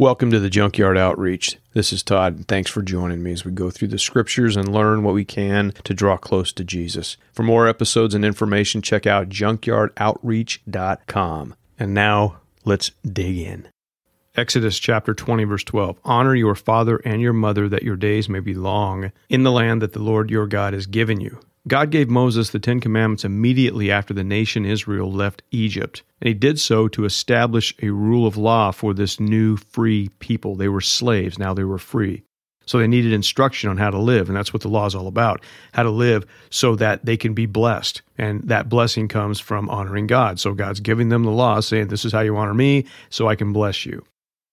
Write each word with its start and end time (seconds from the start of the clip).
Welcome 0.00 0.30
to 0.30 0.40
the 0.40 0.48
Junkyard 0.48 0.96
Outreach. 0.96 1.58
This 1.74 1.92
is 1.92 2.02
Todd, 2.02 2.34
and 2.34 2.48
thanks 2.48 2.70
for 2.70 2.80
joining 2.80 3.22
me 3.22 3.32
as 3.32 3.44
we 3.44 3.52
go 3.52 3.68
through 3.68 3.88
the 3.88 3.98
scriptures 3.98 4.56
and 4.56 4.72
learn 4.72 5.02
what 5.02 5.12
we 5.12 5.26
can 5.26 5.72
to 5.84 5.92
draw 5.92 6.16
close 6.16 6.54
to 6.54 6.64
Jesus. 6.64 7.18
For 7.34 7.42
more 7.42 7.68
episodes 7.68 8.14
and 8.14 8.24
information, 8.24 8.80
check 8.80 9.06
out 9.06 9.28
junkyardoutreach.com. 9.28 11.54
And 11.78 11.92
now, 11.92 12.40
let's 12.64 12.92
dig 13.04 13.36
in. 13.36 13.68
Exodus 14.34 14.78
chapter 14.78 15.12
20, 15.12 15.44
verse 15.44 15.64
12. 15.64 15.98
Honor 16.02 16.34
your 16.34 16.54
father 16.54 16.96
and 17.04 17.20
your 17.20 17.34
mother 17.34 17.68
that 17.68 17.82
your 17.82 17.96
days 17.96 18.26
may 18.26 18.40
be 18.40 18.54
long 18.54 19.12
in 19.28 19.42
the 19.42 19.52
land 19.52 19.82
that 19.82 19.92
the 19.92 19.98
Lord 19.98 20.30
your 20.30 20.46
God 20.46 20.72
has 20.72 20.86
given 20.86 21.20
you. 21.20 21.38
God 21.70 21.90
gave 21.90 22.10
Moses 22.10 22.50
the 22.50 22.58
Ten 22.58 22.80
Commandments 22.80 23.24
immediately 23.24 23.92
after 23.92 24.12
the 24.12 24.24
nation 24.24 24.64
Israel 24.64 25.12
left 25.12 25.44
Egypt, 25.52 26.02
and 26.20 26.26
he 26.26 26.34
did 26.34 26.58
so 26.58 26.88
to 26.88 27.04
establish 27.04 27.72
a 27.80 27.90
rule 27.90 28.26
of 28.26 28.36
law 28.36 28.72
for 28.72 28.92
this 28.92 29.20
new 29.20 29.56
free 29.56 30.08
people. 30.18 30.56
They 30.56 30.66
were 30.66 30.80
slaves, 30.80 31.38
now 31.38 31.54
they 31.54 31.62
were 31.62 31.78
free. 31.78 32.24
So 32.66 32.78
they 32.78 32.88
needed 32.88 33.12
instruction 33.12 33.70
on 33.70 33.76
how 33.76 33.90
to 33.90 34.00
live, 34.00 34.28
and 34.28 34.36
that's 34.36 34.52
what 34.52 34.62
the 34.62 34.68
law 34.68 34.86
is 34.86 34.96
all 34.96 35.06
about 35.06 35.44
how 35.72 35.84
to 35.84 35.90
live 35.90 36.26
so 36.50 36.74
that 36.74 37.04
they 37.04 37.16
can 37.16 37.34
be 37.34 37.46
blessed. 37.46 38.02
And 38.18 38.42
that 38.48 38.68
blessing 38.68 39.06
comes 39.06 39.38
from 39.38 39.70
honoring 39.70 40.08
God. 40.08 40.40
So 40.40 40.54
God's 40.54 40.80
giving 40.80 41.08
them 41.08 41.22
the 41.22 41.30
law, 41.30 41.60
saying, 41.60 41.86
This 41.86 42.04
is 42.04 42.12
how 42.12 42.20
you 42.20 42.36
honor 42.36 42.52
me, 42.52 42.86
so 43.10 43.28
I 43.28 43.36
can 43.36 43.52
bless 43.52 43.86
you. 43.86 44.04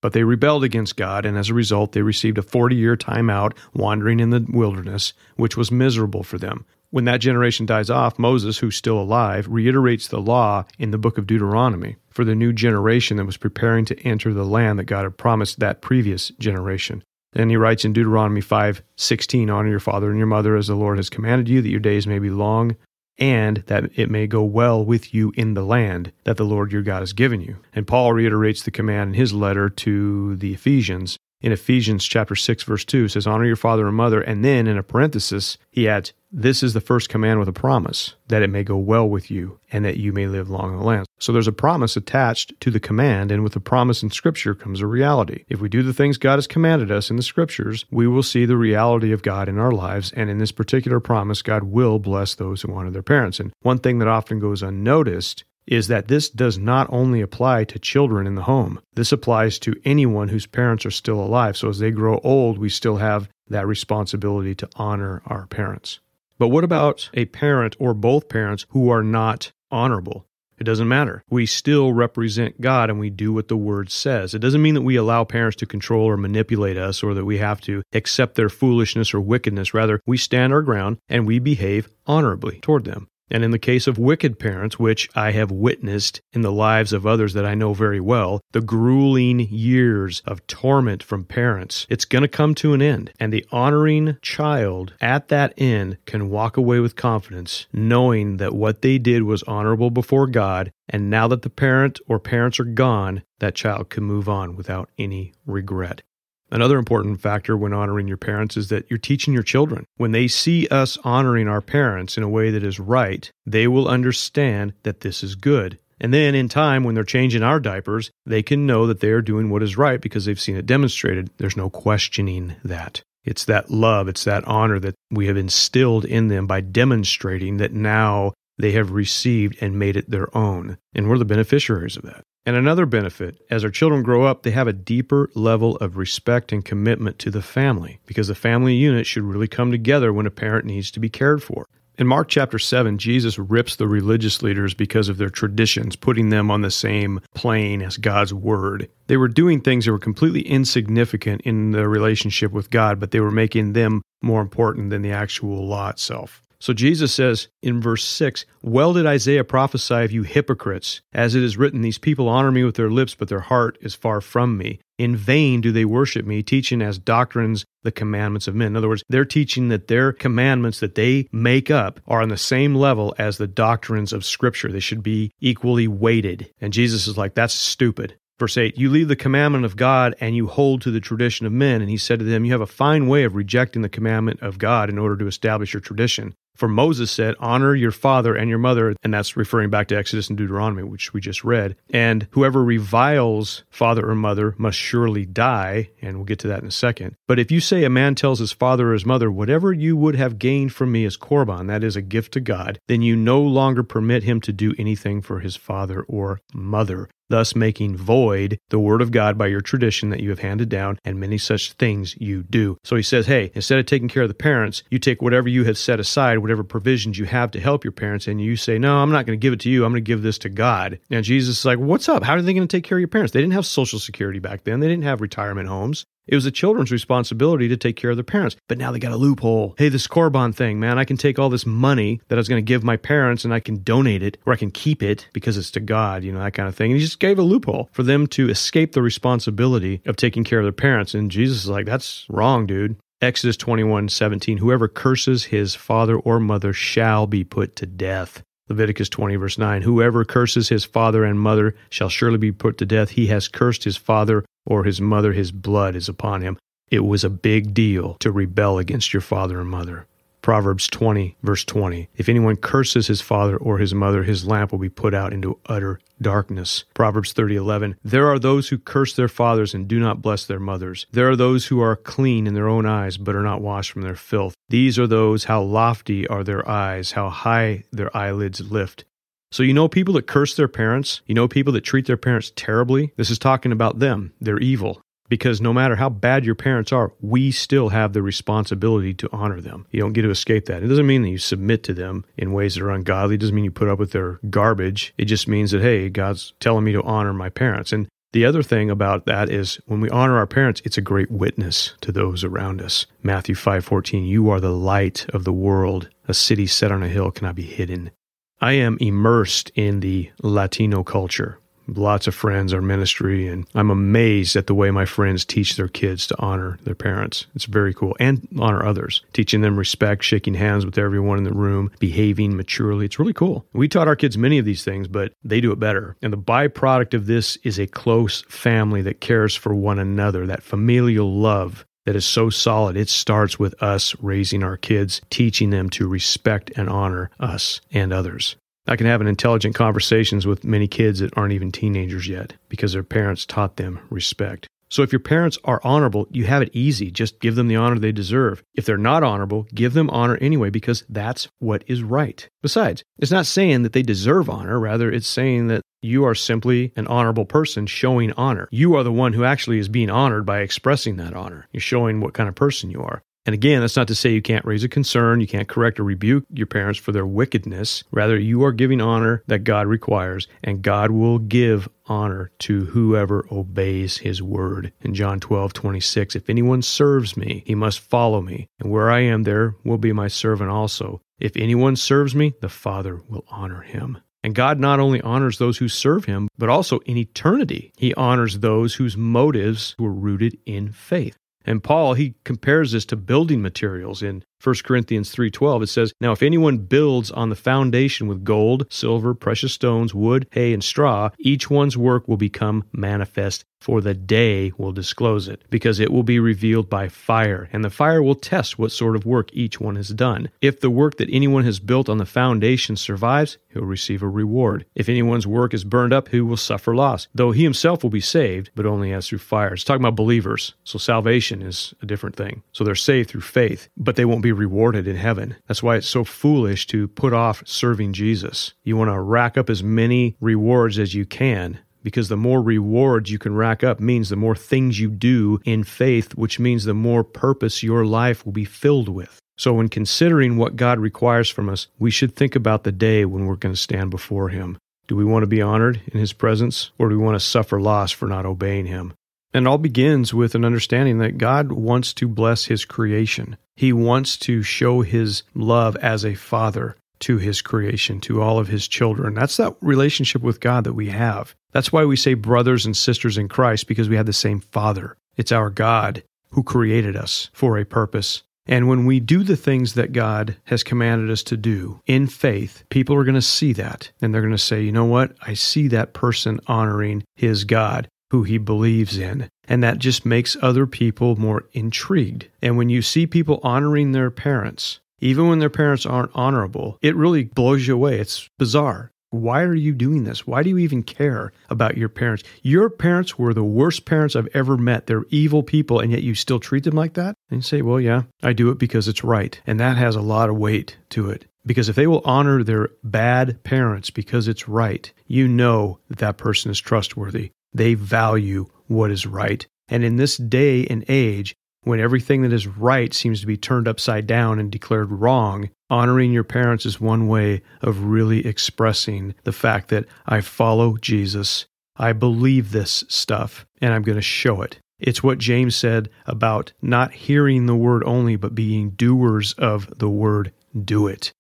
But 0.04 0.14
they 0.14 0.24
rebelled 0.24 0.64
against 0.64 0.98
God, 0.98 1.26
and 1.26 1.36
as 1.36 1.50
a 1.50 1.56
result, 1.56 1.94
they 1.94 2.04
received 2.04 2.38
a 2.38 2.44
40 2.44 2.76
year 2.76 2.96
timeout 2.96 3.58
wandering 3.74 4.20
in 4.20 4.30
the 4.30 4.46
wilderness, 4.48 5.14
which 5.36 5.58
was 5.58 5.72
miserable 5.72 6.22
for 6.22 6.38
them. 6.38 6.64
When 6.90 7.06
that 7.06 7.20
generation 7.20 7.66
dies 7.66 7.90
off, 7.90 8.18
Moses, 8.18 8.60
who's 8.60 8.78
still 8.78 9.00
alive, 9.00 9.48
reiterates 9.50 10.08
the 10.08 10.22
law 10.22 10.66
in 10.80 10.92
the 10.92 10.98
book 10.98 11.18
of 11.18 11.28
Deuteronomy 11.28 11.98
for 12.10 12.24
the 12.24 12.36
new 12.36 12.54
generation 12.54 13.18
that 13.18 13.26
was 13.26 13.36
preparing 13.36 13.84
to 13.86 14.00
enter 14.04 14.34
the 14.34 14.46
land 14.46 14.80
that 14.80 14.86
God 14.86 15.04
had 15.04 15.18
promised 15.18 15.60
that 15.60 15.82
previous 15.82 16.30
generation. 16.40 17.04
And 17.34 17.52
he 17.52 17.58
writes 17.58 17.84
in 17.84 17.92
Deuteronomy 17.92 18.42
5:16, 18.42 19.50
"Honor 19.50 19.70
your 19.70 19.80
father 19.82 20.10
and 20.10 20.18
your 20.18 20.28
mother 20.28 20.56
as 20.56 20.68
the 20.68 20.76
Lord 20.76 20.98
has 20.98 21.10
commanded 21.10 21.50
you, 21.50 21.62
that 21.62 21.70
your 21.70 21.82
days 21.82 22.08
may 22.08 22.20
be 22.20 22.30
long, 22.30 22.78
and 23.20 23.64
that 23.68 23.92
it 23.96 24.10
may 24.10 24.26
go 24.26 24.44
well 24.44 24.84
with 24.84 25.14
you 25.14 25.34
in 25.36 25.56
the 25.56 25.66
land 25.66 26.14
that 26.24 26.38
the 26.38 26.46
Lord 26.46 26.72
your 26.72 26.84
God 26.84 27.02
has 27.02 27.12
given 27.12 27.42
you." 27.42 27.58
And 27.74 27.86
Paul 27.86 28.14
reiterates 28.14 28.64
the 28.64 28.72
command 28.72 29.10
in 29.10 29.14
his 29.16 29.34
letter 29.34 29.68
to 29.70 30.38
the 30.38 30.54
Ephesians 30.54 31.18
in 31.42 31.52
Ephesians 31.52 32.06
chapter 32.06 32.36
6 32.36 32.64
verse 32.64 32.86
2 32.86 33.08
says 33.08 33.28
honor 33.28 33.46
your 33.46 33.56
father 33.56 33.88
and 33.88 33.96
mother 33.96 34.22
and 34.22 34.44
then 34.44 34.68
in 34.68 34.78
a 34.78 34.84
parenthesis 34.84 35.58
he 35.70 35.88
adds 35.88 36.14
this 36.32 36.62
is 36.62 36.74
the 36.74 36.82
first 36.82 37.08
command 37.08 37.40
with 37.40 37.48
a 37.48 37.54
promise 37.54 38.16
that 38.28 38.42
it 38.42 38.50
may 38.50 38.64
go 38.64 38.76
well 38.78 39.08
with 39.08 39.32
you 39.32 39.60
and 39.72 39.86
that 39.86 39.98
you 39.98 40.12
may 40.12 40.28
live 40.28 40.50
long 40.50 40.74
in 40.74 40.80
the 40.80 40.84
land. 40.84 41.06
So 41.20 41.32
there's 41.32 41.48
a 41.48 41.54
promise 41.54 41.96
attached 41.96 42.60
to 42.60 42.70
the 42.70 42.82
command 42.82 43.32
and 43.32 43.44
with 43.44 43.54
the 43.54 43.62
promise 43.62 44.04
in 44.04 44.12
scripture 44.12 44.54
comes 44.54 44.82
a 44.82 44.88
reality. 44.88 45.46
If 45.48 45.62
we 45.62 45.70
do 45.70 45.84
the 45.84 45.94
things 45.94 46.18
God 46.18 46.36
has 46.36 46.46
commanded 46.46 46.92
us 46.92 47.10
in 47.10 47.16
the 47.16 47.24
scriptures, 47.24 47.86
we 47.90 48.08
will 48.08 48.24
see 48.24 48.46
the 48.46 48.58
reality 48.58 49.14
of 49.14 49.22
God 49.22 49.48
in 49.48 49.58
our 49.58 49.72
lives 49.72 50.12
and 50.12 50.30
in 50.30 50.38
this 50.38 50.52
particular 50.52 51.00
promise 51.00 51.42
God 51.42 51.64
will 51.64 51.98
bless 51.98 52.36
those 52.36 52.62
who 52.62 52.74
honor 52.74 52.92
their 52.92 53.02
parents. 53.02 53.40
And 53.40 53.54
one 53.62 53.80
thing 53.80 54.00
that 54.00 54.10
often 54.10 54.40
goes 54.40 54.62
unnoticed 54.62 55.46
is 55.68 55.88
that 55.88 56.08
this 56.08 56.30
does 56.30 56.58
not 56.58 56.88
only 56.90 57.22
apply 57.22 57.66
to 57.66 57.80
children 57.80 58.26
in 58.26 58.36
the 58.36 58.44
home. 58.44 58.80
This 58.96 59.12
applies 59.12 59.60
to 59.60 59.80
anyone 59.86 60.30
whose 60.30 60.48
parents 60.48 60.86
are 60.86 60.92
still 60.92 61.20
alive. 61.20 61.58
So 61.58 61.70
as 61.70 61.80
they 61.80 61.92
grow 61.92 62.20
old, 62.24 62.58
we 62.58 62.70
still 62.70 62.98
have 62.98 63.30
that 63.50 63.68
responsibility 63.68 64.56
to 64.56 64.70
honor 64.76 65.22
our 65.26 65.46
parents. 65.48 66.00
But 66.40 66.50
what 66.50 66.64
about 66.64 67.10
a 67.14 67.26
parent 67.26 67.76
or 67.80 67.94
both 67.94 68.30
parents 68.30 68.66
who 68.70 68.90
are 68.90 69.04
not 69.04 69.52
honorable? 69.72 70.26
It 70.60 70.64
doesn't 70.64 70.88
matter. 70.88 71.24
We 71.30 71.46
still 71.46 71.94
represent 71.94 72.60
God 72.60 72.90
and 72.90 73.00
we 73.00 73.12
do 73.12 73.32
what 73.32 73.48
the 73.48 73.58
word 73.58 73.92
says. 73.92 74.34
It 74.34 74.40
doesn't 74.40 74.62
mean 74.62 74.74
that 74.74 74.82
we 74.82 74.96
allow 74.96 75.24
parents 75.24 75.58
to 75.58 75.68
control 75.68 76.06
or 76.06 76.18
manipulate 76.18 76.78
us 76.78 77.04
or 77.04 77.14
that 77.14 77.26
we 77.26 77.38
have 77.38 77.62
to 77.62 77.84
accept 77.94 78.36
their 78.36 78.50
foolishness 78.50 79.14
or 79.14 79.22
wickedness. 79.22 79.74
Rather, 79.74 80.02
we 80.08 80.18
stand 80.18 80.54
our 80.54 80.64
ground 80.64 80.98
and 81.10 81.28
we 81.28 81.38
behave 81.38 81.90
honorably 82.08 82.60
toward 82.60 82.86
them. 82.86 83.08
And 83.30 83.44
in 83.44 83.52
the 83.52 83.60
case 83.60 83.88
of 83.88 83.98
wicked 83.98 84.40
parents, 84.40 84.80
which 84.80 85.10
I 85.16 85.32
have 85.32 85.52
witnessed 85.52 86.22
in 86.34 86.42
the 86.42 86.52
lives 86.52 86.94
of 86.94 87.06
others 87.06 87.34
that 87.34 87.46
I 87.46 87.56
know 87.56 87.74
very 87.74 88.00
well, 88.00 88.42
the 88.52 88.62
grueling 88.62 89.42
years 89.42 90.22
of 90.26 90.46
torment 90.48 91.04
from 91.04 91.26
parents, 91.26 91.86
it's 91.90 92.06
going 92.06 92.22
to 92.22 92.28
come 92.28 92.56
to 92.56 92.74
an 92.74 92.82
end. 92.82 93.12
And 93.20 93.34
the 93.34 93.46
honoring 93.52 94.18
child 94.22 94.94
at 95.02 95.28
that 95.28 95.54
end 95.58 95.98
can 96.06 96.30
walk 96.30 96.58
away 96.58 96.80
with 96.80 96.96
confidence, 96.96 97.68
knowing 97.74 98.38
that 98.38 98.54
what 98.54 98.82
they 98.82 98.98
did 98.98 99.24
was 99.24 99.44
honorable 99.44 99.90
before 99.90 100.28
God. 100.28 100.72
And 100.90 101.10
now 101.10 101.28
that 101.28 101.42
the 101.42 101.50
parent 101.50 102.00
or 102.08 102.20
parents 102.20 102.60
are 102.60 102.66
gone, 102.66 103.24
that 103.40 103.56
child 103.56 103.90
can 103.90 104.04
move 104.04 104.30
on 104.30 104.56
without 104.56 104.90
any 104.98 105.34
regret. 105.46 106.02
Another 106.50 106.78
important 106.78 107.20
factor 107.20 107.58
when 107.58 107.74
honoring 107.74 108.08
your 108.08 108.18
parents 108.18 108.56
is 108.56 108.70
that 108.70 108.90
you're 108.90 108.98
teaching 108.98 109.34
your 109.34 109.44
children. 109.44 109.86
When 109.98 110.12
they 110.12 110.28
see 110.28 110.68
us 110.70 110.98
honoring 111.04 111.48
our 111.48 111.62
parents 111.62 112.18
in 112.18 112.24
a 112.24 112.30
way 112.30 112.52
that 112.52 112.64
is 112.64 112.80
right, 112.80 113.30
they 113.46 113.68
will 113.68 113.88
understand 113.88 114.74
that 114.84 115.02
this 115.02 115.24
is 115.24 115.36
good. 115.36 115.78
And 116.00 116.14
then 116.14 116.36
in 116.36 116.48
time, 116.48 116.84
when 116.84 116.96
they're 116.96 117.04
changing 117.04 117.44
our 117.44 117.60
diapers, 117.60 118.12
they 118.26 118.44
can 118.44 118.68
know 118.68 118.88
that 118.88 119.00
they 119.00 119.10
are 119.10 119.22
doing 119.22 119.50
what 119.50 119.64
is 119.64 119.78
right 119.78 120.00
because 120.00 120.26
they've 120.26 120.40
seen 120.40 120.56
it 120.56 120.66
demonstrated. 120.66 121.32
There's 121.38 121.58
no 121.58 121.70
questioning 121.70 122.56
that. 122.64 123.02
It's 123.26 123.46
that 123.46 123.70
love, 123.70 124.08
it's 124.08 124.24
that 124.24 124.46
honor 124.46 124.80
that 124.80 124.96
we 125.12 125.28
have 125.28 125.36
instilled 125.36 126.06
in 126.06 126.28
them 126.28 126.48
by 126.48 126.62
demonstrating 126.62 127.58
that 127.58 127.74
now 127.74 128.34
they 128.58 128.72
have 128.72 128.92
received 128.92 129.58
and 129.60 129.78
made 129.78 129.98
it 129.98 130.10
their 130.10 130.36
own. 130.36 130.78
And 130.96 131.10
we're 131.10 131.18
the 131.18 131.26
beneficiaries 131.26 131.98
of 131.98 132.04
that. 132.04 132.24
And 132.48 132.56
another 132.56 132.86
benefit, 132.86 133.46
as 133.50 133.66
our 133.66 133.70
children 133.70 134.04
grow 134.04 134.24
up, 134.24 134.44
they 134.44 134.52
have 134.52 134.70
a 134.70 134.74
deeper 134.74 135.30
level 135.36 135.76
of 135.78 135.98
respect 135.98 136.54
and 136.54 136.64
commitment 136.64 137.20
to 137.20 137.30
the 137.30 137.42
family 137.42 138.00
because 138.06 138.30
the 138.30 138.36
family 138.36 138.74
unit 138.74 139.06
should 139.06 139.24
really 139.24 139.50
come 139.50 139.70
together 139.70 140.14
when 140.14 140.26
a 140.26 140.32
parent 140.32 140.64
needs 140.64 140.90
to 140.92 141.02
be 141.02 141.10
cared 141.10 141.44
for. 141.44 141.68
In 141.98 142.08
Mark 142.08 142.30
chapter 142.30 142.58
7, 142.58 143.00
Jesus 143.00 143.38
rips 143.38 143.76
the 143.76 143.86
religious 143.86 144.42
leaders 144.42 144.74
because 144.74 145.10
of 145.10 145.18
their 145.18 145.30
traditions, 145.30 145.98
putting 145.98 146.30
them 146.30 146.50
on 146.50 146.62
the 146.62 146.72
same 146.72 147.20
plane 147.34 147.82
as 147.82 147.98
God's 147.98 148.34
word. 148.34 148.88
They 149.08 149.18
were 149.18 149.28
doing 149.28 149.60
things 149.60 149.84
that 149.84 149.92
were 149.92 150.00
completely 150.00 150.48
insignificant 150.48 151.42
in 151.42 151.72
their 151.72 151.90
relationship 151.90 152.54
with 152.54 152.70
God, 152.70 152.98
but 152.98 153.12
they 153.12 153.20
were 153.20 153.30
making 153.30 153.74
them 153.74 154.04
more 154.22 154.40
important 154.40 154.90
than 154.90 155.02
the 155.02 155.12
actual 155.12 155.68
law 155.68 155.90
itself. 155.90 156.42
So 156.60 156.74
Jesus 156.74 157.14
says 157.14 157.50
in 157.62 157.82
verse 157.82 158.04
6 158.04 158.46
Well 158.62 158.94
did 158.94 159.06
Isaiah 159.06 159.44
prophesy 159.44 160.04
of 160.04 160.12
you 160.12 160.24
hypocrites, 160.24 161.02
as 161.14 161.36
it 161.36 161.44
is 161.44 161.58
written, 161.58 161.82
These 161.82 162.00
people 162.00 162.28
honor 162.28 162.52
me 162.52 162.64
with 162.64 162.76
their 162.76 162.90
lips, 162.90 163.14
but 163.16 163.30
their 163.30 163.42
heart 163.42 163.78
is 163.82 163.94
far 163.94 164.22
from 164.22 164.58
me. 164.58 164.80
In 164.98 165.16
vain 165.16 165.62
do 165.62 165.72
they 165.72 165.86
worship 165.86 166.26
me, 166.26 166.42
teaching 166.42 166.82
as 166.82 166.98
doctrines 166.98 167.66
the 167.84 167.92
commandments 167.92 168.48
of 168.48 168.56
men. 168.56 168.68
In 168.68 168.76
other 168.76 168.90
words, 168.90 169.04
they're 169.08 169.26
teaching 169.26 169.70
that 169.70 169.88
their 169.88 170.12
commandments 170.12 170.80
that 170.80 170.96
they 170.96 171.28
make 171.32 171.70
up 171.70 172.00
are 172.08 172.22
on 172.22 172.30
the 172.30 172.38
same 172.38 172.74
level 172.74 173.14
as 173.20 173.38
the 173.38 173.48
doctrines 173.48 174.12
of 174.12 174.26
Scripture. 174.26 174.72
They 174.72 174.80
should 174.80 175.04
be 175.04 175.32
equally 175.40 175.88
weighted. 175.88 176.52
And 176.60 176.74
Jesus 176.74 177.06
is 177.06 177.18
like, 177.18 177.36
That's 177.36 177.54
stupid. 177.54 178.18
Verse 178.40 178.56
8, 178.56 178.78
you 178.78 178.92
leave 178.92 179.08
the 179.08 179.16
commandment 179.16 179.66
of 179.66 179.76
God 179.76 180.16
and 180.20 180.36
you 180.36 180.46
hold 180.46 180.82
to 180.82 180.92
the 180.92 181.00
tradition 181.00 181.48
of 181.48 181.52
men. 181.52 181.82
And 181.82 181.90
he 181.90 181.98
said 181.98 182.20
to 182.20 182.26
them, 182.26 182.46
You 182.46 182.52
have 182.52 182.62
a 182.62 182.68
fine 182.68 183.08
way 183.08 183.24
of 183.24 183.36
rejecting 183.36 183.82
the 183.82 183.90
commandment 183.90 184.42
of 184.44 184.60
God 184.60 184.90
in 184.90 185.00
order 185.00 185.18
to 185.18 185.28
establish 185.28 185.74
your 185.74 185.82
tradition. 185.82 186.36
For 186.58 186.68
Moses 186.68 187.12
said, 187.12 187.36
Honor 187.40 187.76
your 187.76 187.92
father 187.92 188.36
and 188.36 188.50
your 188.50 188.60
mother. 188.60 188.96
And 189.04 189.14
that's 189.14 189.38
referring 189.38 189.70
back 189.70 189.88
to 189.88 189.98
Exodus 189.98 190.28
and 190.28 190.38
Deuteronomy, 190.38 190.84
which 190.84 191.14
we 191.14 191.22
just 191.22 191.44
read. 191.44 191.76
And 191.90 192.28
whoever 192.32 192.64
reviles 192.64 193.64
father 193.70 194.10
or 194.10 194.16
mother 194.16 194.56
must 194.58 194.78
surely 194.78 195.26
die. 195.26 195.90
And 196.02 196.18
we'll 196.18 196.26
get 196.26 196.40
to 196.40 196.48
that 196.48 196.62
in 196.62 196.68
a 196.68 196.72
second. 196.72 197.16
But 197.28 197.40
if 197.40 197.52
you 197.52 197.60
say 197.60 197.84
a 197.84 197.90
man 197.90 198.16
tells 198.16 198.40
his 198.40 198.52
father 198.52 198.90
or 198.90 198.94
his 198.94 199.06
mother, 199.06 199.32
Whatever 199.38 199.72
you 199.72 199.96
would 199.96 200.16
have 200.16 200.40
gained 200.40 200.74
from 200.74 200.92
me 200.92 201.06
is 201.06 201.16
korban, 201.16 201.68
that 201.68 201.84
is 201.84 201.96
a 201.96 202.02
gift 202.02 202.34
to 202.34 202.40
God, 202.40 202.80
then 202.88 203.04
you 203.04 203.16
no 203.16 203.40
longer 203.40 203.84
permit 203.84 204.24
him 204.24 204.42
to 204.42 204.52
do 204.52 204.74
anything 204.80 205.22
for 205.22 205.42
his 205.42 205.56
father 205.56 206.02
or 206.02 206.42
mother 206.54 207.08
thus 207.30 207.56
making 207.56 207.98
void 207.98 208.60
the 208.70 208.80
word 208.80 209.02
of 209.02 209.12
God 209.12 209.38
by 209.38 209.48
your 209.48 209.62
tradition 209.62 210.10
that 210.10 210.20
you 210.20 210.30
have 210.30 210.40
handed 210.40 210.70
down, 210.70 211.00
and 211.04 211.20
many 211.20 211.38
such 211.38 211.74
things 211.74 212.16
you 212.20 212.44
do. 212.44 212.78
So 212.84 212.96
he 212.96 213.04
says, 213.04 213.28
hey, 213.28 213.52
instead 213.54 213.80
of 213.80 213.86
taking 213.86 214.08
care 214.08 214.24
of 214.24 214.30
the 214.30 214.34
parents, 214.34 214.84
you 214.90 215.00
take 215.00 215.22
whatever 215.22 215.50
you 215.50 215.64
have 215.66 215.78
set 215.78 216.00
aside, 216.00 216.40
whatever 216.48 216.64
provisions 216.64 217.18
you 217.18 217.26
have 217.26 217.52
to 217.52 217.60
help 217.60 217.84
your 217.84 217.92
parents, 217.92 218.28
and 218.28 218.42
you 218.42 218.56
say, 218.56 218.80
no, 218.80 218.98
I'm 218.98 219.12
not 219.12 219.26
going 219.26 219.38
to 219.38 219.42
give 219.42 219.54
it 219.54 219.60
to 219.62 219.70
you. 219.70 219.84
I'm 219.84 219.92
going 219.92 220.04
to 220.04 220.08
give 220.08 220.22
this 220.22 220.38
to 220.40 220.50
God. 220.50 221.00
And 221.12 221.24
Jesus 221.26 221.60
is 221.60 221.66
like, 221.66 221.78
what's 221.78 222.08
up? 222.08 222.24
How 222.24 222.36
are 222.36 222.42
they 222.42 222.54
going 222.54 222.68
to 222.68 222.78
take 222.78 222.84
care 222.84 222.98
of 222.98 223.02
your 223.02 223.10
parents? 223.10 223.34
They 223.34 223.42
didn't 223.42 223.54
have 223.54 223.66
Social 223.66 224.00
Security 224.00 224.40
back 224.40 224.64
then, 224.64 224.80
they 224.80 224.88
didn't 224.88 225.04
have 225.04 225.22
retirement 225.22 225.68
homes. 225.68 226.06
It 226.28 226.36
was 226.36 226.44
the 226.44 226.52
children's 226.52 226.92
responsibility 226.92 227.70
to 227.70 227.78
take 227.78 227.96
care 227.96 228.10
of 228.10 228.18
their 228.18 228.24
parents. 228.24 228.58
But 228.68 228.78
now 228.78 228.92
they 228.92 229.00
got 229.00 229.14
a 229.14 229.18
loophole. 229.18 229.76
Hey, 229.78 229.90
this 229.90 230.08
Korban 230.08 230.54
thing, 230.54 230.80
man, 230.80 231.00
I 231.00 231.06
can 231.06 231.16
take 231.16 231.40
all 231.40 231.50
this 231.50 231.66
money 231.66 232.20
that 232.28 232.36
I 232.36 232.38
was 232.38 232.50
going 232.50 232.64
to 232.64 232.68
give 232.68 232.84
my 232.84 232.98
parents 232.98 233.46
and 233.46 233.54
I 233.54 233.62
can 233.62 233.82
donate 233.82 234.22
it 234.22 234.38
or 234.46 234.52
I 234.52 234.58
can 234.58 234.72
keep 234.72 235.02
it 235.02 235.30
because 235.32 235.58
it's 235.58 235.72
to 235.72 235.80
God, 235.80 236.24
you 236.24 236.34
know, 236.34 236.40
that 236.40 236.54
kind 236.54 236.68
of 236.68 236.76
thing. 236.76 236.92
And 236.92 237.00
he 237.00 237.06
just 237.06 237.20
gave 237.20 237.40
a 237.40 237.44
loophole 237.44 237.90
for 237.94 238.04
them 238.04 238.28
to 238.28 238.50
escape 238.50 238.92
the 238.92 239.02
responsibility 239.02 240.02
of 240.06 240.18
taking 240.18 240.44
care 240.44 240.60
of 240.60 240.66
their 240.66 240.74
parents. 240.74 241.14
And 241.14 241.32
Jesus 241.32 241.60
is 241.60 241.70
like, 241.70 241.86
that's 241.86 242.26
wrong, 242.30 242.66
dude. 242.66 242.98
Exodus 243.20 243.58
21 243.58 244.10
17, 244.10 244.58
whoever 244.58 244.88
curses 244.88 245.46
his 245.46 245.74
father 245.74 246.18
or 246.18 246.40
mother 246.40 246.72
shall 246.72 247.26
be 247.26 247.44
put 247.44 247.76
to 247.76 247.88
death. 247.88 248.44
Leviticus 248.70 249.10
20, 249.10 249.36
verse 249.38 249.58
9 249.58 249.82
Whoever 249.82 250.24
curses 250.24 250.70
his 250.70 250.86
father 250.86 251.24
and 251.24 251.40
mother 251.40 251.76
shall 251.90 252.10
surely 252.10 252.38
be 252.38 252.52
put 252.52 252.78
to 252.78 252.86
death. 252.86 253.10
He 253.10 253.26
has 253.28 253.48
cursed 253.48 253.86
his 253.86 253.98
father 253.98 254.46
or 254.68 254.84
his 254.84 255.02
mother, 255.02 255.34
his 255.34 255.52
blood 255.52 255.96
is 255.96 256.08
upon 256.08 256.42
him. 256.42 256.60
It 256.92 257.00
was 257.00 257.24
a 257.24 257.30
big 257.32 257.74
deal 257.74 258.18
to 258.20 258.32
rebel 258.32 258.78
against 258.78 259.14
your 259.14 259.22
father 259.22 259.60
and 259.60 259.70
mother. 259.70 260.06
Proverbs 260.48 260.88
20, 260.88 261.36
verse 261.44 261.66
20. 261.66 262.08
If 262.16 262.30
anyone 262.30 262.56
curses 262.56 263.08
his 263.08 263.20
father 263.20 263.58
or 263.58 263.80
his 263.80 263.94
mother, 263.94 264.24
his 264.24 264.48
lamp 264.48 264.72
will 264.72 264.80
be 264.80 264.88
put 264.88 265.14
out 265.14 265.34
into 265.34 265.60
utter 265.66 266.00
darkness. 266.22 266.86
Proverbs 266.94 267.34
30, 267.34 267.58
11. 267.58 267.98
There 268.02 268.30
are 268.30 268.40
those 268.40 268.70
who 268.70 268.78
curse 268.78 269.14
their 269.14 269.28
fathers 269.28 269.74
and 269.74 269.90
do 269.90 270.00
not 270.00 270.22
bless 270.22 270.46
their 270.46 270.58
mothers. 270.58 271.06
There 271.12 271.30
are 271.30 271.36
those 271.36 271.66
who 271.66 271.82
are 271.82 271.98
clean 271.98 272.48
in 272.48 272.54
their 272.54 272.70
own 272.70 272.86
eyes, 272.86 273.18
but 273.18 273.36
are 273.36 273.44
not 273.44 273.60
washed 273.60 273.92
from 273.92 274.04
their 274.04 274.16
filth. 274.16 274.54
These 274.70 274.98
are 274.98 275.06
those, 275.06 275.44
how 275.44 275.64
lofty 275.64 276.26
are 276.30 276.46
their 276.46 276.66
eyes, 276.66 277.12
how 277.12 277.28
high 277.28 277.84
their 277.92 278.16
eyelids 278.16 278.62
lift. 278.72 279.04
So, 279.52 279.64
you 279.64 279.74
know 279.74 279.90
people 279.90 280.14
that 280.14 280.28
curse 280.28 280.56
their 280.56 280.70
parents? 280.70 281.20
You 281.26 281.36
know 281.36 281.50
people 281.50 281.74
that 281.74 281.82
treat 281.82 282.06
their 282.06 282.16
parents 282.16 282.54
terribly? 282.56 283.12
This 283.18 283.30
is 283.30 283.38
talking 283.38 283.74
about 283.74 284.00
them. 284.00 284.32
They're 284.40 284.60
evil 284.60 285.02
because 285.30 285.62
no 285.62 285.74
matter 285.74 285.96
how 285.96 286.10
bad 286.10 286.46
your 286.46 286.56
parents 286.56 286.92
are, 286.92 287.14
we 287.22 287.52
still 287.52 287.90
have 287.90 288.14
the 288.14 288.22
responsibility 288.22 289.14
to 289.16 289.30
honor 289.32 289.62
them. 289.62 289.86
You 289.92 290.02
don't 290.02 290.14
get 290.14 290.24
to 290.24 290.30
escape 290.30 290.66
that. 290.66 290.84
It 290.84 290.88
doesn't 290.88 291.08
mean 291.08 291.24
that 291.24 291.30
you 291.30 291.38
submit 291.38 291.84
to 291.84 291.94
them 291.94 292.26
in 292.38 292.54
ways 292.54 292.76
that 292.76 292.84
are 292.84 292.92
ungodly. 292.92 293.36
It 293.36 293.40
doesn't 293.40 293.56
mean 293.56 293.66
you 293.66 293.72
put 293.72 293.90
up 293.90 294.00
with 294.00 294.12
their 294.12 294.40
garbage. 294.50 295.14
It 295.18 295.26
just 295.26 295.48
means 295.48 295.72
that, 295.72 295.82
hey, 295.82 296.10
God's 296.10 296.54
telling 296.60 296.84
me 296.84 296.94
to 296.94 297.04
honor 297.04 297.34
my 297.34 297.50
parents. 297.50 297.92
And 297.92 298.08
the 298.34 298.46
other 298.46 298.62
thing 298.62 298.90
about 298.90 299.26
that 299.26 299.50
is 299.50 299.80
when 299.86 300.02
we 300.02 300.10
honor 300.10 300.38
our 300.38 300.48
parents, 300.48 300.82
it's 300.84 300.98
a 300.98 301.02
great 301.02 301.32
witness 301.32 301.94
to 302.02 302.12
those 302.12 302.44
around 302.44 302.82
us. 302.82 303.06
Matthew 303.24 303.56
5:14, 303.56 304.26
you 304.26 304.50
are 304.50 304.60
the 304.60 304.74
light 304.74 305.26
of 305.30 305.44
the 305.44 305.54
world. 305.54 306.10
A 306.28 306.34
city 306.34 306.68
set 306.68 306.92
on 306.92 307.04
a 307.04 307.08
hill 307.08 307.32
cannot 307.32 307.56
be 307.56 307.64
hidden. 307.64 308.12
I 308.60 308.74
am 308.74 308.98
immersed 309.00 309.72
in 309.76 310.02
the 310.02 310.32
Latino 310.42 311.04
culture 311.04 311.60
lots 311.88 312.28
of 312.28 312.36
friends, 312.36 312.74
our 312.74 312.82
ministry, 312.82 313.48
and 313.48 313.66
I'm 313.76 313.90
amazed 313.90 314.56
at 314.56 314.68
the 314.68 314.76
way 314.76 314.92
my 314.92 315.06
friends 315.06 315.46
teach 315.46 315.76
their 315.76 315.88
kids 315.88 316.28
to 316.28 316.40
honor 316.40 316.78
their 316.84 316.96
parents. 316.96 317.48
It's 317.56 317.66
very 317.66 317.94
cool. 317.94 318.16
And 318.20 318.48
honor 318.60 318.86
others, 318.86 319.24
teaching 319.34 319.62
them 319.62 319.78
respect, 319.78 320.24
shaking 320.24 320.54
hands 320.54 320.86
with 320.86 320.98
everyone 320.98 321.38
in 321.38 321.44
the 321.44 321.54
room, 321.54 321.92
behaving 322.00 322.56
maturely. 322.56 323.06
It's 323.06 323.20
really 323.20 323.34
cool. 323.34 323.66
We 323.74 323.88
taught 323.88 324.08
our 324.08 324.16
kids 324.16 324.38
many 324.38 324.58
of 324.58 324.66
these 324.66 324.84
things, 324.84 325.08
but 325.08 325.34
they 325.44 325.62
do 325.62 325.72
it 325.72 325.80
better. 325.80 326.16
And 326.22 326.34
the 326.34 326.38
byproduct 326.38 327.14
of 327.14 327.28
this 327.28 327.58
is 327.64 327.80
a 327.80 327.88
close 327.88 328.44
family 328.44 329.02
that 329.04 329.22
cares 329.22 329.56
for 329.56 329.74
one 329.74 330.00
another, 330.00 330.46
that 330.48 330.64
familial 330.64 331.34
love 331.34 331.86
that 332.06 332.16
is 332.16 332.26
so 332.26 332.50
solid. 332.50 332.96
It 332.96 333.10
starts 333.10 333.60
with 333.60 333.82
us 333.84 334.16
raising 334.22 334.64
our 334.64 334.78
kids, 334.78 335.22
teaching 335.30 335.72
them 335.72 335.90
to 335.92 336.08
respect 336.08 336.72
and 336.78 336.90
honor 336.90 337.30
us 337.38 337.82
and 337.92 338.14
others. 338.14 338.56
I 338.88 338.96
can 338.96 339.08
have 339.08 339.22
an 339.22 339.28
intelligent 339.28 339.76
conversations 339.76 340.48
with 340.48 340.64
many 340.64 340.88
kids 340.88 341.20
that 341.20 341.38
aren't 341.38 341.54
even 341.54 341.72
teenagers 341.72 342.28
yet 342.28 342.54
because 342.70 342.94
their 342.94 343.04
parents 343.04 343.46
taught 343.46 343.76
them 343.76 344.00
respect. 344.10 344.68
So 344.90 345.04
if 345.04 345.12
your 345.12 345.20
parents 345.20 345.58
are 345.66 345.82
honorable, 345.84 346.28
you 346.32 346.46
have 346.46 346.62
it 346.62 346.70
easy. 346.72 347.12
Just 347.12 347.42
give 347.42 347.56
them 347.56 347.68
the 347.68 347.76
honor 347.76 348.00
they 348.00 348.14
deserve. 348.14 348.64
If 348.76 348.86
they're 348.86 348.98
not 348.98 349.24
honorable, 349.24 349.68
give 349.74 349.94
them 349.94 350.10
honor 350.10 350.38
anyway 350.40 350.70
because 350.70 351.04
that's 351.10 351.50
what 351.60 351.84
is 351.88 352.04
right. 352.04 352.48
Besides, 352.62 353.04
it's 353.20 353.32
not 353.32 353.46
saying 353.46 353.84
that 353.84 353.92
they 353.92 354.02
deserve 354.02 354.50
honor, 354.50 354.80
rather 354.80 355.12
it's 355.12 355.28
saying 355.28 355.68
that 355.68 355.82
you 356.02 356.24
are 356.24 356.36
simply 356.36 356.94
an 356.96 357.08
honorable 357.08 357.46
person 357.46 357.86
showing 357.86 358.32
honor. 358.34 358.70
You 358.72 358.96
are 358.96 359.04
the 359.04 359.12
one 359.12 359.34
who 359.34 359.44
actually 359.44 359.80
is 359.80 359.90
being 359.90 360.10
honored 360.10 360.46
by 360.46 360.60
expressing 360.60 361.18
that 361.18 361.34
honor. 361.34 361.68
You're 361.74 361.82
showing 361.82 362.22
what 362.22 362.34
kind 362.34 362.48
of 362.48 362.56
person 362.56 362.90
you 362.90 363.02
are. 363.02 363.24
And 363.48 363.54
again, 363.54 363.80
that's 363.80 363.96
not 363.96 364.10
to 364.10 364.16
say 364.16 364.34
you 364.34 364.42
can't 364.42 364.66
raise 364.66 364.84
a 364.84 364.90
concern, 364.90 365.40
you 365.40 365.48
can't 365.48 365.70
correct 365.70 366.02
or 366.02 366.04
rebuke 366.04 366.44
your 366.54 366.68
parents 366.68 367.00
for 367.00 367.14
their 367.14 367.26
wickedness. 367.26 368.04
Rather, 368.12 368.38
you 368.38 368.66
are 368.66 368.74
giving 368.74 369.00
honor 369.00 369.42
that 369.48 369.64
God 369.64 369.88
requires, 369.88 370.50
and 370.66 370.82
God 370.82 371.12
will 371.12 371.40
give 371.40 371.88
honor 372.08 372.52
to 372.60 372.86
whoever 372.88 373.46
obeys 373.50 374.18
his 374.18 374.44
word. 374.44 374.92
In 375.02 375.14
John 375.14 375.40
12, 375.40 375.72
26, 375.72 376.36
if 376.36 376.50
anyone 376.50 376.82
serves 376.82 377.38
me, 377.38 377.64
he 377.66 377.74
must 377.74 378.02
follow 378.02 378.42
me, 378.42 378.68
and 378.82 378.92
where 378.92 379.10
I 379.10 379.22
am, 379.22 379.44
there 379.44 379.76
will 379.86 379.98
be 379.98 380.12
my 380.12 380.28
servant 380.28 380.70
also. 380.70 381.22
If 381.40 381.56
anyone 381.56 381.96
serves 381.96 382.36
me, 382.36 382.54
the 382.60 382.68
Father 382.68 383.22
will 383.30 383.46
honor 383.48 383.82
him. 383.82 384.18
And 384.44 384.56
God 384.56 384.78
not 384.78 385.00
only 385.00 385.22
honors 385.22 385.58
those 385.58 385.78
who 385.78 385.88
serve 385.88 386.26
him, 386.26 386.50
but 386.58 386.68
also 386.68 387.00
in 387.00 387.16
eternity, 387.16 387.94
he 387.98 388.14
honors 388.16 388.60
those 388.60 388.96
whose 388.96 389.16
motives 389.16 389.96
were 389.98 390.12
rooted 390.12 390.58
in 390.66 390.92
faith. 390.92 391.38
And 391.68 391.84
Paul, 391.84 392.14
he 392.14 392.36
compares 392.46 392.94
this 392.94 393.06
to 393.08 393.18
building 393.18 393.62
materials 393.62 394.24
in 394.24 394.44
1 394.64 394.84
Corinthians 394.84 395.32
3:12 395.32 395.84
it 395.84 395.88
says, 395.88 396.14
"Now 396.20 396.32
if 396.32 396.42
anyone 396.42 396.78
builds 396.80 397.32
on 397.32 397.50
the 397.50 397.56
foundation 397.56 398.28
with 398.28 398.44
gold, 398.44 398.86
silver, 398.90 399.34
precious 399.34 399.74
stones, 399.74 400.14
wood, 400.14 400.48
hay 400.52 400.74
and 400.74 400.84
straw, 400.84 401.30
each 401.40 401.70
one's 401.70 401.96
work 401.98 402.28
will 402.28 402.38
become 402.38 402.84
manifest, 402.92 403.66
for 403.80 404.02
the 404.02 404.16
day 404.16 404.72
will 404.78 404.92
disclose 404.92 405.48
it, 405.48 405.64
because 405.70 406.00
it 406.00 406.12
will 406.12 406.24
be 406.24 406.40
revealed 406.40 406.90
by 406.90 407.08
fire, 407.08 407.70
and 407.72 407.84
the 407.84 407.92
fire 407.92 408.24
will 408.24 408.36
test 408.36 408.80
what 408.80 408.92
sort 408.92 409.16
of 409.16 409.26
work 409.26 409.50
each 409.54 409.80
one 409.80 409.96
has 409.96 410.10
done. 410.10 410.50
If 410.62 410.80
the 410.80 410.90
work 410.90 411.18
that 411.18 411.30
anyone 411.32 411.64
has 411.64 411.80
built 411.80 412.10
on 412.10 412.18
the 412.18 412.26
foundation 412.26 412.96
survives, 412.96 413.60
he'll 413.72 413.84
receive 413.84 414.24
a 414.24 414.28
reward. 414.28 414.86
If 414.96 415.08
anyone's 415.08 415.46
work 415.46 415.76
is 415.76 415.84
burned 415.84 416.12
up, 416.12 416.30
he 416.30 416.42
will 416.42 416.58
suffer 416.58 416.96
loss, 416.96 417.28
though 417.36 417.52
he 417.52 417.64
himself 417.64 418.02
will 418.02 418.10
be 418.10 418.20
saved, 418.20 418.72
but 418.76 418.88
only 418.88 419.14
as 419.14 419.28
through 419.28 419.38
fire." 419.38 419.74
It's 419.74 419.84
talking 419.84 420.02
about 420.02 420.16
believers. 420.16 420.74
So 420.84 420.98
salvation 420.98 421.62
is 421.62 421.94
a 422.02 422.08
different 422.08 422.36
thing. 422.36 422.64
So 422.72 422.84
they're 422.84 422.96
saved 422.96 423.30
through 423.30 423.42
faith, 423.42 423.90
but 423.96 424.16
they 424.16 424.26
won't 424.26 424.42
be 424.42 424.47
be 424.48 424.52
rewarded 424.54 425.08
in 425.08 425.18
heaven. 425.18 425.56
That's 425.68 425.84
why 425.84 425.98
it's 425.98 426.08
so 426.08 426.24
foolish 426.24 426.88
to 426.88 427.08
put 427.10 427.34
off 427.34 427.64
serving 427.66 428.14
Jesus. 428.14 428.74
You 428.84 428.96
want 428.96 429.10
to 429.10 429.20
rack 429.20 429.58
up 429.58 429.70
as 429.70 429.84
many 429.84 430.38
rewards 430.40 430.98
as 430.98 431.14
you 431.14 431.26
can 431.26 431.80
because 432.04 432.30
the 432.30 432.38
more 432.38 432.62
rewards 432.62 433.30
you 433.30 433.38
can 433.38 433.54
rack 433.54 433.84
up 433.84 434.00
means 434.00 434.30
the 434.30 434.38
more 434.38 434.56
things 434.56 435.00
you 435.00 435.10
do 435.10 435.60
in 435.66 435.84
faith, 435.84 436.36
which 436.36 436.60
means 436.60 436.86
the 436.86 436.94
more 436.94 437.24
purpose 437.26 437.84
your 437.84 438.06
life 438.06 438.46
will 438.46 438.54
be 438.54 438.64
filled 438.64 439.10
with. 439.10 439.38
So, 439.58 439.74
when 439.74 439.90
considering 439.90 440.56
what 440.56 440.78
God 440.78 441.00
requires 441.00 441.50
from 441.50 441.68
us, 441.68 441.88
we 442.00 442.12
should 442.12 442.36
think 442.36 442.56
about 442.56 442.84
the 442.84 442.92
day 442.94 443.26
when 443.26 443.46
we're 443.46 443.56
going 443.56 443.74
to 443.74 443.82
stand 443.82 444.12
before 444.12 444.50
Him. 444.50 444.78
Do 445.08 445.18
we 445.18 445.26
want 445.26 445.44
to 445.44 445.48
be 445.48 445.62
honored 445.62 446.00
in 446.14 446.20
His 446.20 446.32
presence, 446.32 446.92
or 446.98 447.10
do 447.10 447.18
we 447.18 447.24
want 447.24 447.36
to 447.36 447.46
suffer 447.46 447.82
loss 447.82 448.12
for 448.12 448.28
not 448.28 448.46
obeying 448.46 448.86
Him? 448.86 449.14
And 449.54 449.66
it 449.66 449.70
all 449.70 449.78
begins 449.78 450.34
with 450.34 450.56
an 450.56 450.66
understanding 450.66 451.20
that 451.20 451.38
God 451.38 451.72
wants 451.72 452.14
to 452.14 452.28
bless 452.28 452.66
His 452.66 452.86
creation. 452.86 453.58
He 453.78 453.94
wants 453.94 454.38
to 454.38 454.64
show 454.64 455.02
his 455.02 455.44
love 455.54 455.96
as 455.98 456.26
a 456.26 456.34
father 456.34 456.98
to 457.20 457.38
his 457.38 457.62
creation, 457.62 458.20
to 458.22 458.42
all 458.42 458.58
of 458.58 458.68
his 458.68 458.88
children. 458.88 459.36
That's 459.36 459.58
that 459.58 459.76
relationship 459.82 460.42
with 460.42 460.60
God 460.60 460.84
that 460.84 460.94
we 460.94 461.10
have. 461.10 461.56
That's 461.74 461.92
why 461.92 462.04
we 462.04 462.16
say 462.16 462.34
brothers 462.34 462.88
and 462.88 462.98
sisters 462.98 463.38
in 463.38 463.48
Christ, 463.48 463.88
because 463.88 464.10
we 464.10 464.16
have 464.16 464.26
the 464.26 464.34
same 464.34 464.62
Father. 464.62 465.16
It's 465.36 465.52
our 465.52 465.70
God 465.70 466.24
who 466.52 466.64
created 466.64 467.16
us 467.16 467.52
for 467.54 467.78
a 467.78 467.86
purpose. 467.86 468.42
And 468.66 468.88
when 468.88 469.06
we 469.06 469.20
do 469.20 469.44
the 469.44 469.56
things 469.56 469.94
that 469.94 470.12
God 470.12 470.58
has 470.66 470.84
commanded 470.84 471.30
us 471.30 471.44
to 471.44 471.56
do 471.56 472.02
in 472.08 472.26
faith, 472.26 472.84
people 472.90 473.16
are 473.16 473.24
going 473.24 473.36
to 473.36 473.42
see 473.44 473.74
that 473.74 474.10
and 474.22 474.34
they're 474.34 474.42
going 474.42 474.52
to 474.52 474.58
say, 474.58 474.82
you 474.82 474.92
know 474.92 475.06
what? 475.06 475.34
I 475.42 475.54
see 475.54 475.88
that 475.90 476.14
person 476.14 476.60
honoring 476.66 477.24
his 477.36 477.64
God 477.64 478.10
who 478.32 478.44
he 478.44 478.58
believes 478.58 479.18
in. 479.18 479.50
And 479.68 479.84
that 479.84 480.00
just 480.00 480.26
makes 480.26 480.58
other 480.62 480.86
people 480.86 481.36
more 481.36 481.66
intrigued. 481.74 482.48
And 482.62 482.78
when 482.78 482.90
you 482.90 483.02
see 483.02 483.28
people 483.28 483.60
honoring 483.64 484.12
their 484.12 484.32
parents, 484.32 485.00
even 485.20 485.48
when 485.48 485.60
their 485.60 485.70
parents 485.70 486.06
aren't 486.06 486.32
honorable, 486.36 486.98
it 487.02 487.16
really 487.16 487.46
blows 487.46 487.88
you 487.88 487.96
away. 487.96 488.20
It's 488.20 488.50
bizarre. 488.58 489.12
Why 489.30 489.64
are 489.64 489.76
you 489.76 489.94
doing 489.94 490.24
this? 490.24 490.48
Why 490.48 490.64
do 490.64 490.70
you 490.70 490.78
even 490.78 491.04
care 491.04 491.52
about 491.70 491.98
your 491.98 492.08
parents? 492.08 492.44
Your 492.62 492.90
parents 492.90 493.38
were 493.38 493.54
the 493.54 493.64
worst 493.64 494.06
parents 494.06 494.38
I've 494.38 494.48
ever 494.54 494.78
met. 494.78 495.08
They're 495.08 495.26
evil 495.30 495.64
people, 495.64 496.00
and 496.00 496.12
yet 496.12 496.24
you 496.24 496.34
still 496.34 496.62
treat 496.62 496.86
them 496.86 496.96
like 496.96 497.16
that? 497.16 497.36
And 497.50 497.58
you 497.58 497.62
say, 497.62 497.82
well, 497.82 498.00
yeah, 498.00 498.24
I 498.42 498.54
do 498.54 498.70
it 498.70 498.78
because 498.78 499.10
it's 499.10 499.26
right. 499.26 499.60
And 499.68 499.82
that 499.82 499.98
has 499.98 500.16
a 500.16 500.22
lot 500.22 500.50
of 500.50 500.58
weight 500.58 500.98
to 501.10 501.30
it. 501.30 501.46
Because 501.66 501.90
if 501.90 501.98
they 501.98 502.08
will 502.08 502.22
honor 502.24 502.64
their 502.64 502.90
bad 503.04 503.62
parents 503.64 504.10
because 504.10 504.48
it's 504.48 504.70
right, 504.70 505.12
you 505.26 505.50
know 505.50 506.00
that 506.08 506.20
that 506.20 506.38
person 506.38 506.72
is 506.72 506.80
trustworthy. 506.80 507.52
They 507.74 507.94
value 507.94 508.68
what 508.88 509.12
is 509.12 509.26
right. 509.26 509.66
And 509.90 510.04
in 510.04 510.18
this 510.18 510.38
day 510.38 510.86
and 510.86 511.06
age, 511.08 511.56
when 511.84 512.00
everything 512.00 512.42
that 512.42 512.52
is 512.52 512.68
right 512.68 513.14
seems 513.14 513.40
to 513.42 513.48
be 513.48 513.56
turned 513.56 513.88
upside 513.88 514.28
down 514.28 514.60
and 514.60 514.70
declared 514.70 515.12
wrong, 515.12 515.70
honoring 515.90 516.34
your 516.34 516.44
parents 516.44 516.86
is 516.86 517.00
one 517.00 517.28
way 517.28 517.62
of 517.82 518.04
really 518.04 518.46
expressing 518.46 519.34
the 519.46 519.54
fact 519.54 519.88
that 519.90 520.06
I 520.26 520.42
follow 520.42 520.98
Jesus. 520.98 521.66
I 521.96 522.14
believe 522.14 522.72
this 522.72 523.06
stuff 523.08 523.66
and 523.80 523.94
I'm 523.94 524.04
going 524.04 524.18
to 524.18 524.22
show 524.22 524.62
it. 524.62 524.80
It's 525.00 525.24
what 525.24 525.38
James 525.38 525.76
said 525.76 526.10
about 526.26 526.74
not 526.82 527.14
hearing 527.14 527.66
the 527.66 527.76
word 527.76 528.04
only, 528.06 528.36
but 528.36 528.56
being 528.56 528.92
doers 528.92 529.54
of 529.54 530.00
the 530.00 530.10
word. 530.10 530.52
Do 530.78 531.08
it. 531.08 531.32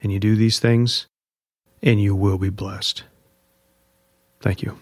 And 0.00 0.12
you 0.12 0.18
do 0.18 0.36
these 0.36 0.60
things, 0.60 1.06
and 1.82 2.00
you 2.00 2.14
will 2.14 2.38
be 2.38 2.48
blessed. 2.48 3.04
Thank 4.40 4.62
you. 4.62 4.78